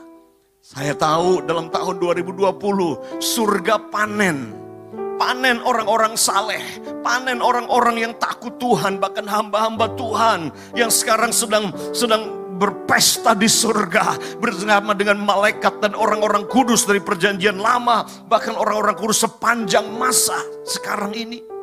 [0.58, 4.66] Saya tahu dalam tahun 2020 surga panen.
[5.14, 12.43] Panen orang-orang saleh, panen orang-orang yang takut Tuhan, bahkan hamba-hamba Tuhan yang sekarang sedang sedang
[12.56, 19.26] berpesta di surga bersama dengan malaikat dan orang-orang kudus dari perjanjian lama, bahkan orang-orang kudus
[19.26, 21.54] sepanjang masa sekarang ini.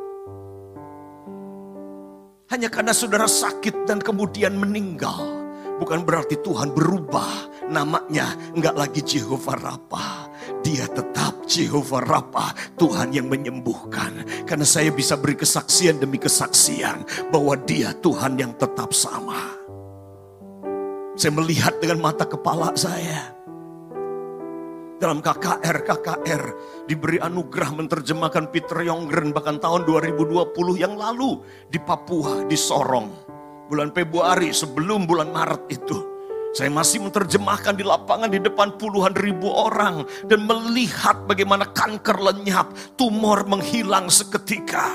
[2.52, 5.24] hanya karena saudara sakit dan kemudian meninggal,
[5.80, 7.48] bukan berarti Tuhan berubah.
[7.72, 10.28] Namanya enggak lagi Jehovah Rafa.
[10.60, 14.28] Dia tetap Jehovah Rafa, Tuhan yang menyembuhkan.
[14.44, 19.61] Karena saya bisa beri kesaksian demi kesaksian bahwa dia Tuhan yang tetap sama.
[21.22, 23.30] Saya melihat dengan mata kepala saya
[24.98, 26.44] dalam KKR, KKR
[26.90, 30.50] diberi anugerah menerjemahkan Peter Yongren bahkan tahun 2020
[30.82, 33.14] yang lalu di Papua, di Sorong.
[33.70, 36.02] Bulan Februari sebelum bulan Maret itu.
[36.58, 42.74] Saya masih menerjemahkan di lapangan di depan puluhan ribu orang dan melihat bagaimana kanker lenyap,
[42.98, 44.90] tumor menghilang seketika.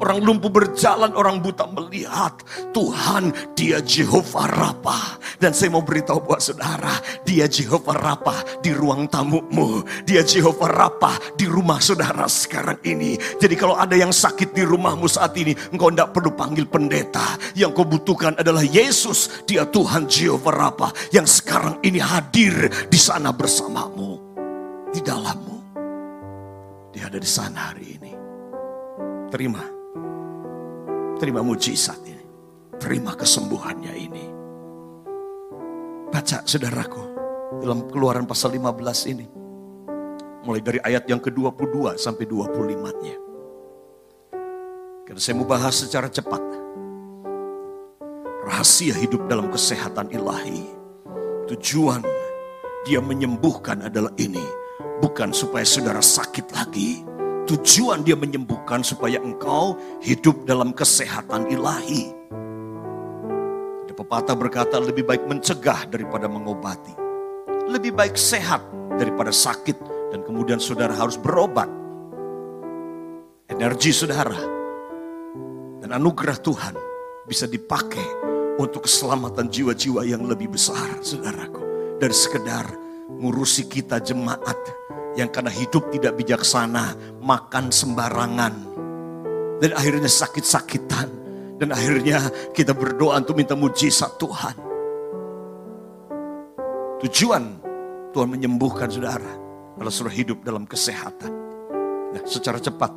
[0.00, 2.40] Orang lumpuh berjalan, orang buta melihat.
[2.72, 5.20] Tuhan, dia Jehovah Rafa.
[5.36, 6.96] Dan saya mau beritahu buat saudara,
[7.28, 9.84] dia Jehovah Rafa di ruang tamumu.
[10.08, 13.20] Dia Jehovah Rafa di rumah saudara sekarang ini.
[13.36, 17.36] Jadi kalau ada yang sakit di rumahmu saat ini, engkau tidak perlu panggil pendeta.
[17.52, 19.44] Yang kau butuhkan adalah Yesus.
[19.44, 24.16] Dia Tuhan Jehovah Rafa yang sekarang ini hadir di sana bersamamu.
[24.96, 25.58] Di dalammu.
[26.96, 28.12] Dia ada di sana hari ini.
[29.30, 29.79] Terima
[31.20, 32.24] Terima mujizat ini.
[32.80, 34.24] Terima kesembuhannya ini.
[36.08, 37.04] Baca saudaraku.
[37.60, 39.28] Dalam keluaran pasal 15 ini.
[40.48, 43.16] Mulai dari ayat yang ke-22 sampai 25-nya.
[45.04, 46.40] Karena saya mau bahas secara cepat.
[48.48, 50.72] Rahasia hidup dalam kesehatan ilahi.
[51.52, 52.00] Tujuan
[52.88, 54.40] dia menyembuhkan adalah ini.
[55.04, 57.04] Bukan supaya saudara sakit lagi
[57.50, 62.14] Tujuan dia menyembuhkan supaya engkau hidup dalam kesehatan ilahi.
[63.82, 66.94] Ada pepatah berkata lebih baik mencegah daripada mengobati.
[67.66, 68.62] Lebih baik sehat
[68.94, 69.74] daripada sakit
[70.14, 71.66] dan kemudian saudara harus berobat.
[73.50, 74.38] Energi saudara
[75.82, 76.78] dan anugerah Tuhan
[77.26, 78.06] bisa dipakai
[78.62, 81.66] untuk keselamatan jiwa-jiwa yang lebih besar, saudaraku.
[81.98, 82.70] Dari sekedar
[83.10, 84.54] ngurusi kita jemaat
[85.18, 88.54] yang karena hidup tidak bijaksana, makan sembarangan,
[89.58, 91.08] dan akhirnya sakit-sakitan,
[91.58, 94.56] dan akhirnya kita berdoa untuk minta mujizat Tuhan.
[97.00, 97.44] Tujuan
[98.12, 99.32] Tuhan menyembuhkan saudara
[99.74, 101.32] kalau sudah hidup dalam kesehatan.
[102.10, 102.92] Nah, secara cepat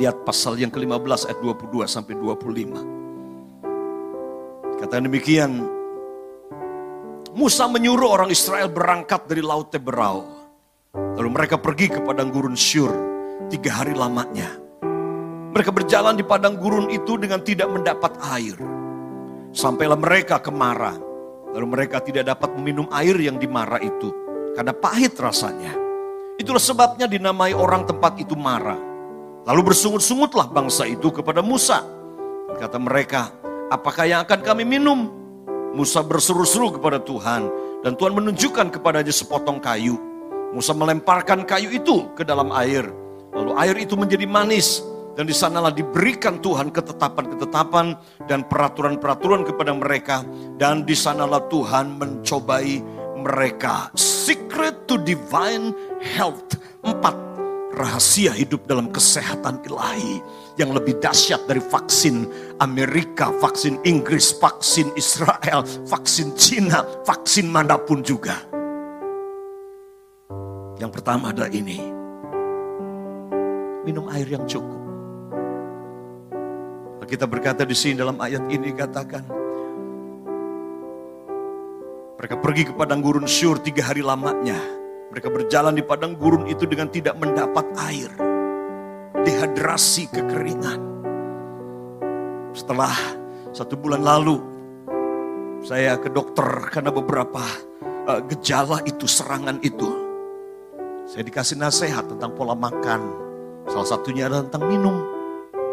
[0.00, 4.80] lihat pasal yang ke-15 ayat 22 sampai 25.
[4.80, 5.60] Kata demikian,
[7.36, 10.39] Musa menyuruh orang Israel berangkat dari Laut Teberau
[11.20, 12.88] Lalu mereka pergi ke padang gurun Syur
[13.52, 14.56] tiga hari lamanya.
[15.52, 18.56] Mereka berjalan di padang gurun itu dengan tidak mendapat air.
[19.52, 20.96] Sampailah mereka ke Mara.
[21.52, 24.08] Lalu mereka tidak dapat meminum air yang di Mara itu.
[24.56, 25.76] Karena pahit rasanya.
[26.40, 28.80] Itulah sebabnya dinamai orang tempat itu Mara.
[29.44, 31.84] Lalu bersungut-sungutlah bangsa itu kepada Musa.
[32.56, 33.28] Kata mereka,
[33.68, 35.12] apakah yang akan kami minum?
[35.76, 37.44] Musa berseru-seru kepada Tuhan.
[37.84, 40.09] Dan Tuhan menunjukkan kepadanya sepotong kayu
[40.50, 42.82] Musa melemparkan kayu itu ke dalam air.
[43.30, 44.82] Lalu air itu menjadi manis.
[45.14, 47.94] Dan di sanalah diberikan Tuhan ketetapan-ketetapan
[48.26, 50.26] dan peraturan-peraturan kepada mereka.
[50.58, 52.82] Dan di sanalah Tuhan mencobai
[53.22, 53.94] mereka.
[53.94, 55.70] Secret to divine
[56.02, 56.58] health.
[56.82, 57.14] Empat,
[57.78, 60.18] rahasia hidup dalam kesehatan ilahi.
[60.58, 62.26] Yang lebih dahsyat dari vaksin
[62.58, 68.49] Amerika, vaksin Inggris, vaksin Israel, vaksin Cina, vaksin mana pun juga
[70.80, 71.76] yang pertama adalah ini.
[73.84, 74.80] Minum air yang cukup.
[77.10, 79.26] Kita berkata di sini dalam ayat ini katakan.
[82.22, 84.54] Mereka pergi ke padang gurun syur tiga hari lamanya.
[85.10, 88.14] Mereka berjalan di padang gurun itu dengan tidak mendapat air.
[89.26, 90.80] Dehidrasi kekeringan.
[92.54, 92.94] Setelah
[93.50, 94.38] satu bulan lalu,
[95.66, 97.42] saya ke dokter karena beberapa
[98.06, 99.99] uh, gejala itu, serangan itu.
[101.10, 103.02] Saya dikasih nasihat tentang pola makan.
[103.66, 104.94] Salah satunya adalah tentang minum.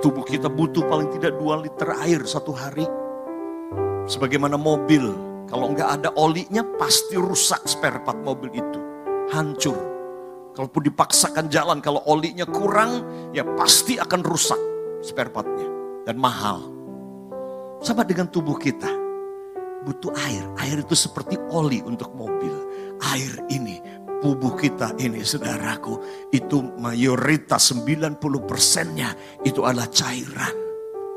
[0.01, 2.89] Tubuh kita butuh paling tidak 2 liter air satu hari.
[4.09, 5.05] Sebagaimana mobil,
[5.45, 8.81] kalau nggak ada olinya pasti rusak spare part mobil itu.
[9.29, 9.77] Hancur.
[10.57, 14.57] Kalaupun dipaksakan jalan, kalau olinya kurang, ya pasti akan rusak
[15.05, 15.69] spare partnya.
[16.09, 16.65] Dan mahal.
[17.85, 18.89] Sama dengan tubuh kita.
[19.85, 20.49] Butuh air.
[20.65, 22.57] Air itu seperti oli untuk mobil.
[23.13, 23.77] Air ini
[24.21, 26.01] tubuh kita ini saudaraku
[26.33, 29.13] itu mayoritas 90 persennya
[29.45, 30.53] itu adalah cairan.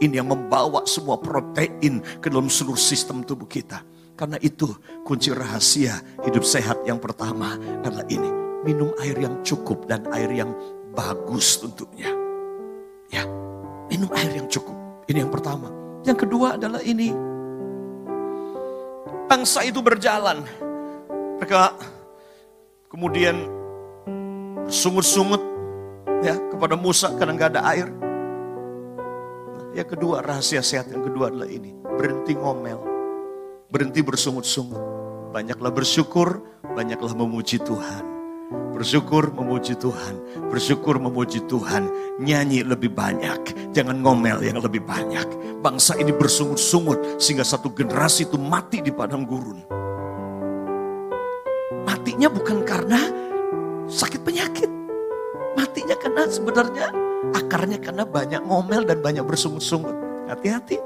[0.00, 3.84] Ini yang membawa semua protein ke dalam seluruh sistem tubuh kita.
[4.16, 4.68] Karena itu
[5.04, 8.28] kunci rahasia hidup sehat yang pertama adalah ini.
[8.64, 10.52] Minum air yang cukup dan air yang
[10.92, 12.12] bagus tentunya.
[13.12, 13.25] Ya,
[13.88, 14.77] minum air yang cukup.
[15.08, 15.68] Ini yang pertama.
[16.04, 17.12] Yang kedua adalah ini.
[19.29, 20.44] Bangsa itu berjalan.
[21.40, 21.60] Mereka
[22.90, 23.46] kemudian
[24.66, 25.38] sungut-sungut
[26.26, 27.88] ya kepada Musa karena nggak ada air.
[29.70, 32.82] Yang kedua rahasia sehat yang kedua adalah ini berhenti ngomel,
[33.70, 34.82] berhenti bersungut-sungut,
[35.30, 36.42] banyaklah bersyukur,
[36.74, 38.10] banyaklah memuji Tuhan.
[38.50, 41.86] Bersyukur memuji Tuhan, bersyukur memuji Tuhan,
[42.18, 45.62] nyanyi lebih banyak, jangan ngomel yang lebih banyak.
[45.62, 49.62] Bangsa ini bersungut-sungut sehingga satu generasi itu mati di padang gurun.
[51.90, 53.02] Matinya bukan karena
[53.90, 54.70] sakit penyakit,
[55.58, 56.86] matinya karena sebenarnya
[57.34, 59.98] akarnya karena banyak ngomel dan banyak bersungut-sungut.
[60.30, 60.78] Hati-hati.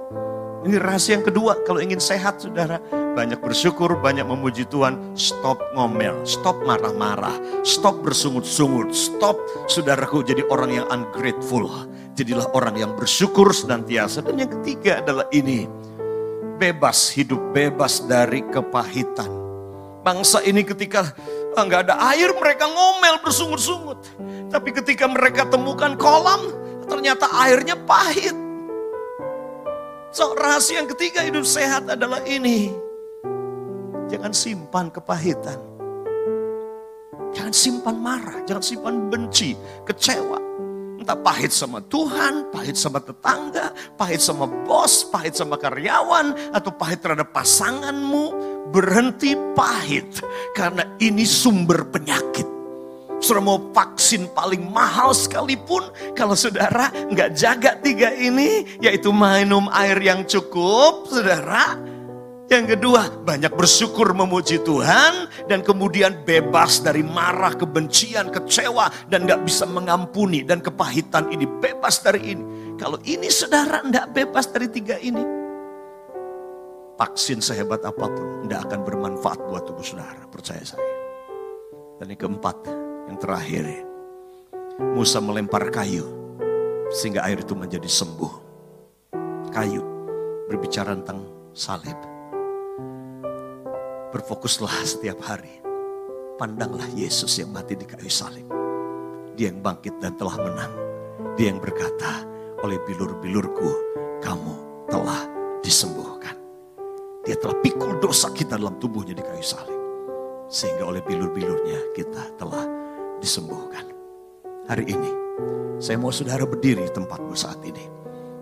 [0.65, 2.81] Ini rahasia yang kedua kalau ingin sehat saudara.
[2.89, 5.13] Banyak bersyukur, banyak memuji Tuhan.
[5.13, 7.37] Stop ngomel, stop marah-marah,
[7.69, 9.37] stop bersungut-sungut, stop
[9.69, 11.69] saudaraku jadi orang yang ungrateful.
[12.17, 14.25] Jadilah orang yang bersyukur senantiasa.
[14.25, 15.69] Dan yang ketiga adalah ini.
[16.57, 19.44] Bebas hidup, bebas dari kepahitan.
[20.05, 21.17] Bangsa ini ketika
[21.57, 24.05] ah, nggak ada air mereka ngomel bersungut-sungut.
[24.53, 26.53] Tapi ketika mereka temukan kolam,
[26.85, 28.37] ternyata airnya pahit.
[30.15, 32.71] So, rahasia yang ketiga hidup sehat adalah ini.
[34.07, 35.59] Jangan simpan kepahitan.
[37.35, 40.39] Jangan simpan marah, jangan simpan benci, kecewa.
[41.05, 47.05] Entah pahit sama Tuhan, pahit sama tetangga, pahit sama bos, pahit sama karyawan, atau pahit
[47.05, 48.33] terhadap pasanganmu.
[48.73, 50.25] Berhenti pahit,
[50.57, 52.49] karena ini sumber penyakit.
[53.21, 60.01] Saudara mau vaksin paling mahal sekalipun, kalau saudara nggak jaga tiga ini, yaitu minum air
[60.01, 61.77] yang cukup, saudara.
[62.45, 69.49] Yang kedua, banyak bersyukur memuji Tuhan dan kemudian bebas dari marah, kebencian, kecewa dan nggak
[69.49, 72.45] bisa mengampuni dan kepahitan ini bebas dari ini.
[72.77, 75.25] Kalau ini saudara nggak bebas dari tiga ini,
[77.01, 80.85] vaksin sehebat apa pun nggak akan bermanfaat buat tubuh saudara, percaya saya.
[81.97, 82.61] Dan yang keempat,
[83.09, 83.65] yang terakhir,
[84.93, 86.05] Musa melempar kayu
[86.93, 88.33] sehingga air itu menjadi sembuh.
[89.49, 89.83] Kayu
[90.51, 91.25] berbicara tentang
[91.57, 92.14] salib.
[94.15, 95.59] Berfokuslah setiap hari.
[96.39, 98.47] Pandanglah Yesus yang mati di kayu salib.
[99.35, 100.71] Dia yang bangkit dan telah menang.
[101.35, 102.23] Dia yang berkata,
[102.63, 103.75] oleh bilur-bilurku
[104.23, 105.19] kamu telah
[105.67, 106.39] disembuhkan.
[107.27, 109.83] Dia telah pikul dosa kita dalam tubuhnya di kayu salib.
[110.47, 112.71] Sehingga oleh bilur-bilurnya kita telah
[113.19, 113.83] disembuhkan.
[114.71, 115.11] Hari ini,
[115.83, 117.83] saya mau saudara berdiri di tempatmu saat ini.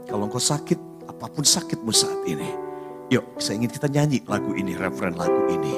[0.04, 2.71] Kalau engkau sakit, apa pun sakitmu saat ini.
[3.12, 5.76] Yuk, saya ingin kita nyanyi lagu ini, referen lagu ini.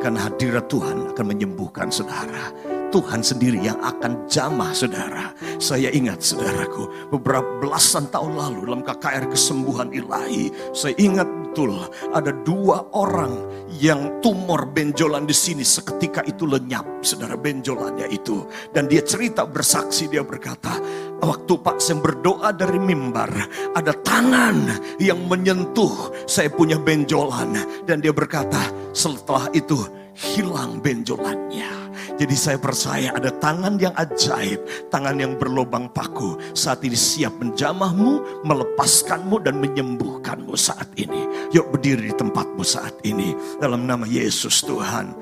[0.00, 2.48] Karena hadirat Tuhan akan menyembuhkan saudara.
[2.88, 5.28] Tuhan sendiri yang akan jamah saudara.
[5.60, 10.48] Saya ingat saudaraku, beberapa belasan tahun lalu dalam KKR kesembuhan ilahi.
[10.72, 11.74] Saya ingat betul
[12.14, 13.34] ada dua orang
[13.74, 17.02] yang tumor benjolan di sini seketika itu lenyap.
[17.02, 18.46] Saudara benjolannya itu.
[18.70, 20.78] Dan dia cerita bersaksi, dia berkata,
[21.20, 23.30] waktu Pak saya berdoa dari mimbar,
[23.76, 27.54] ada tangan yang menyentuh saya punya benjolan.
[27.84, 28.60] Dan dia berkata,
[28.92, 29.78] setelah itu
[30.16, 31.80] hilang benjolannya.
[32.20, 34.60] Jadi saya percaya ada tangan yang ajaib,
[34.92, 41.24] tangan yang berlobang paku saat ini siap menjamahmu, melepaskanmu dan menyembuhkanmu saat ini.
[41.56, 45.16] Yuk berdiri di tempatmu saat ini dalam nama Yesus Tuhan.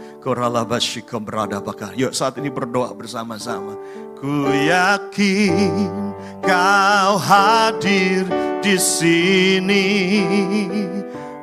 [1.23, 1.95] berada bakar.
[1.95, 3.79] Yuk saat ini berdoa bersama-sama.
[4.19, 6.11] Ku yakin
[6.43, 8.27] kau hadir
[8.59, 9.87] di sini.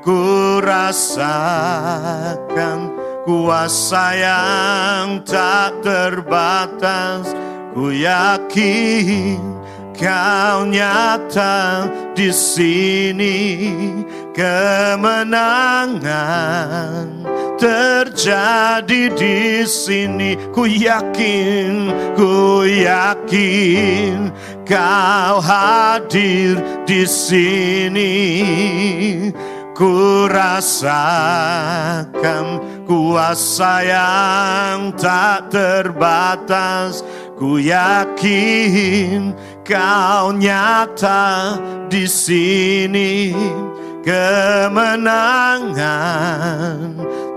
[0.04, 1.46] Ku rasakan
[3.26, 7.32] kuasa yang tak terbatas
[7.74, 9.40] ku yakin
[9.96, 13.40] kau nyata di sini
[14.36, 15.96] kemenangan
[17.56, 20.36] terjadi di sini.
[20.52, 21.88] Ku yakin
[22.20, 24.30] ku yakin
[24.68, 28.14] kau hadir di sini.
[29.76, 32.08] Ku rasakan
[32.88, 37.04] kuasa yang tak terbatas.
[37.36, 39.36] Ku yakin
[39.68, 41.60] kau nyata
[41.92, 43.36] di sini
[44.06, 45.70] kemenangan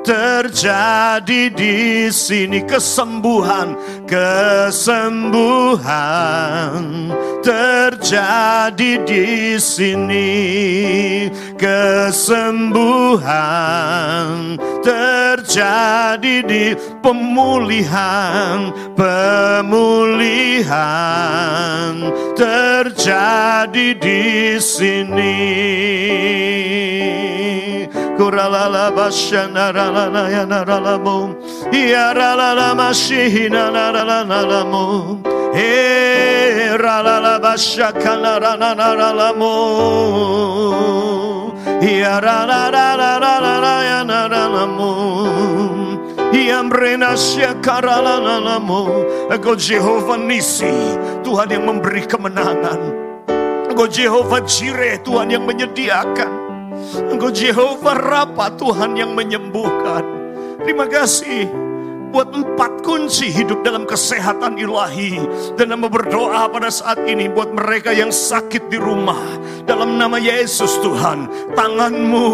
[0.09, 3.76] terjadi di sini kesembuhan,
[4.09, 5.12] kesembuhan
[7.44, 10.32] terjadi di sini,
[11.61, 12.96] kesembuhan
[14.80, 16.72] terjadi di
[17.04, 20.32] pemulihan, pemulihan
[22.32, 25.36] terjadi di sini.
[28.18, 31.38] Kuralala bashana ralala ya naralamu
[31.70, 32.74] Ya ralala
[34.26, 35.22] naralamu
[35.54, 39.54] E ralala bashakana ranaralamu
[41.78, 44.90] Ya ralala ya naralamu
[49.30, 52.80] Engkau Jehovah Nisi Tuhan yang memberi kemenangan.
[53.70, 56.47] Engkau Jehovah Jireh Tuhan yang menyediakan
[56.97, 60.01] Engkau Jehovah Rapa Tuhan yang menyembuhkan.
[60.64, 61.68] Terima kasih
[62.09, 65.20] buat empat kunci hidup dalam kesehatan ilahi
[65.61, 69.20] dan nama berdoa pada saat ini buat mereka yang sakit di rumah
[69.68, 72.28] dalam nama Yesus Tuhan tanganmu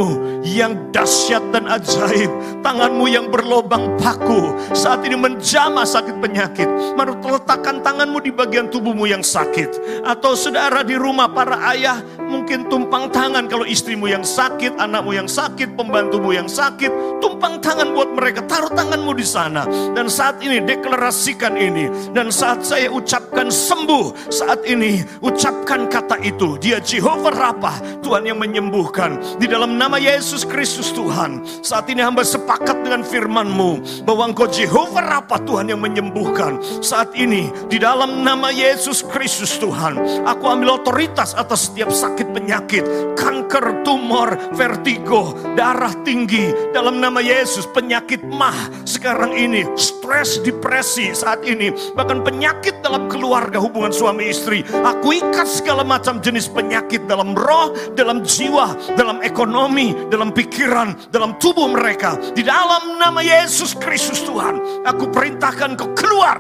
[0.47, 2.31] yang dahsyat dan ajaib
[2.63, 9.11] tanganmu yang berlobang paku saat ini menjamah sakit penyakit mari letakkan tanganmu di bagian tubuhmu
[9.11, 11.99] yang sakit atau saudara di rumah para ayah
[12.35, 16.91] mungkin tumpang tangan kalau istrimu yang sakit anakmu yang sakit pembantumu yang sakit
[17.23, 19.63] tumpang tangan buat mereka taruh tanganmu di sana
[19.95, 21.91] dan saat ini deklarasikan ini.
[22.11, 26.57] Dan saat saya ucapkan sembuh, saat ini ucapkan kata itu.
[26.59, 29.39] Dia Jehovah Rapa, Tuhan yang menyembuhkan.
[29.39, 31.45] Di dalam nama Yesus Kristus Tuhan.
[31.63, 34.05] Saat ini hamba sepakat dengan firmanmu.
[34.07, 36.59] Bahwa engkau Jehovah Rapa, Tuhan yang menyembuhkan.
[36.81, 39.99] Saat ini di dalam nama Yesus Kristus Tuhan.
[40.25, 42.85] Aku ambil otoritas atas setiap sakit penyakit.
[43.19, 46.53] Kanker, tumor, vertigo, darah tinggi.
[46.73, 53.61] Dalam nama Yesus penyakit mah sekarang ini stres, depresi saat ini, bahkan penyakit dalam keluarga
[53.61, 54.65] hubungan suami istri.
[54.65, 61.37] Aku ikat segala macam jenis penyakit dalam roh, dalam jiwa, dalam ekonomi, dalam pikiran, dalam
[61.43, 62.17] tubuh mereka.
[62.33, 66.39] Di dalam nama Yesus Kristus Tuhan, aku perintahkan kau keluar.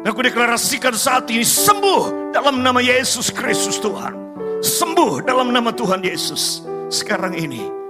[0.00, 4.29] Aku deklarasikan saat ini sembuh dalam nama Yesus Kristus Tuhan.
[4.60, 6.60] Sembuh dalam nama Tuhan Yesus.
[6.92, 7.80] Sekarang ini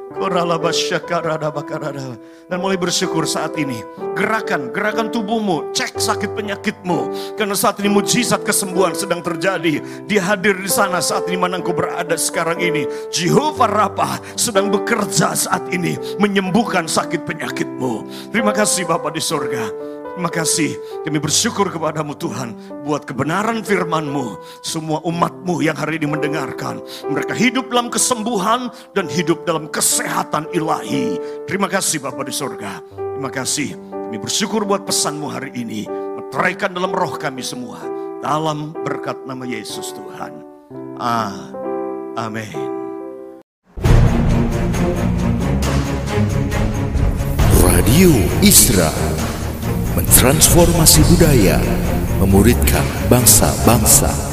[2.46, 3.82] dan mulai bersyukur saat ini.
[4.14, 7.00] Gerakan, gerakan tubuhmu, cek sakit penyakitmu.
[7.34, 9.82] Karena saat ini mujizat kesembuhan sedang terjadi.
[10.06, 12.86] Dia hadir di sana saat ini mana engkau berada sekarang ini.
[13.10, 15.98] Jehovah Rapha sedang bekerja saat ini.
[16.22, 18.06] Menyembuhkan sakit penyakitmu.
[18.30, 19.90] Terima kasih Bapak di surga.
[20.11, 22.52] Terima kasih kami bersyukur kepadamu Tuhan
[22.84, 24.36] buat kebenaran firmanmu.
[24.61, 26.82] Semua umatmu yang hari ini mendengarkan.
[27.08, 31.16] Mereka hidup dalam kesembuhan dan hidup dalam kesehatan ilahi.
[31.48, 32.84] Terima kasih Bapak di surga.
[32.92, 33.78] Terima kasih.
[33.90, 35.88] Kami bersyukur buat pesanmu hari ini.
[35.88, 37.80] Meteraikan dalam roh kami semua.
[38.20, 40.32] Dalam berkat nama Yesus Tuhan.
[42.18, 42.61] Amin.
[47.64, 48.12] Radio
[48.44, 48.92] Isra
[49.97, 51.59] mentransformasi budaya,
[52.22, 54.30] memuridkan bangsa-bangsa.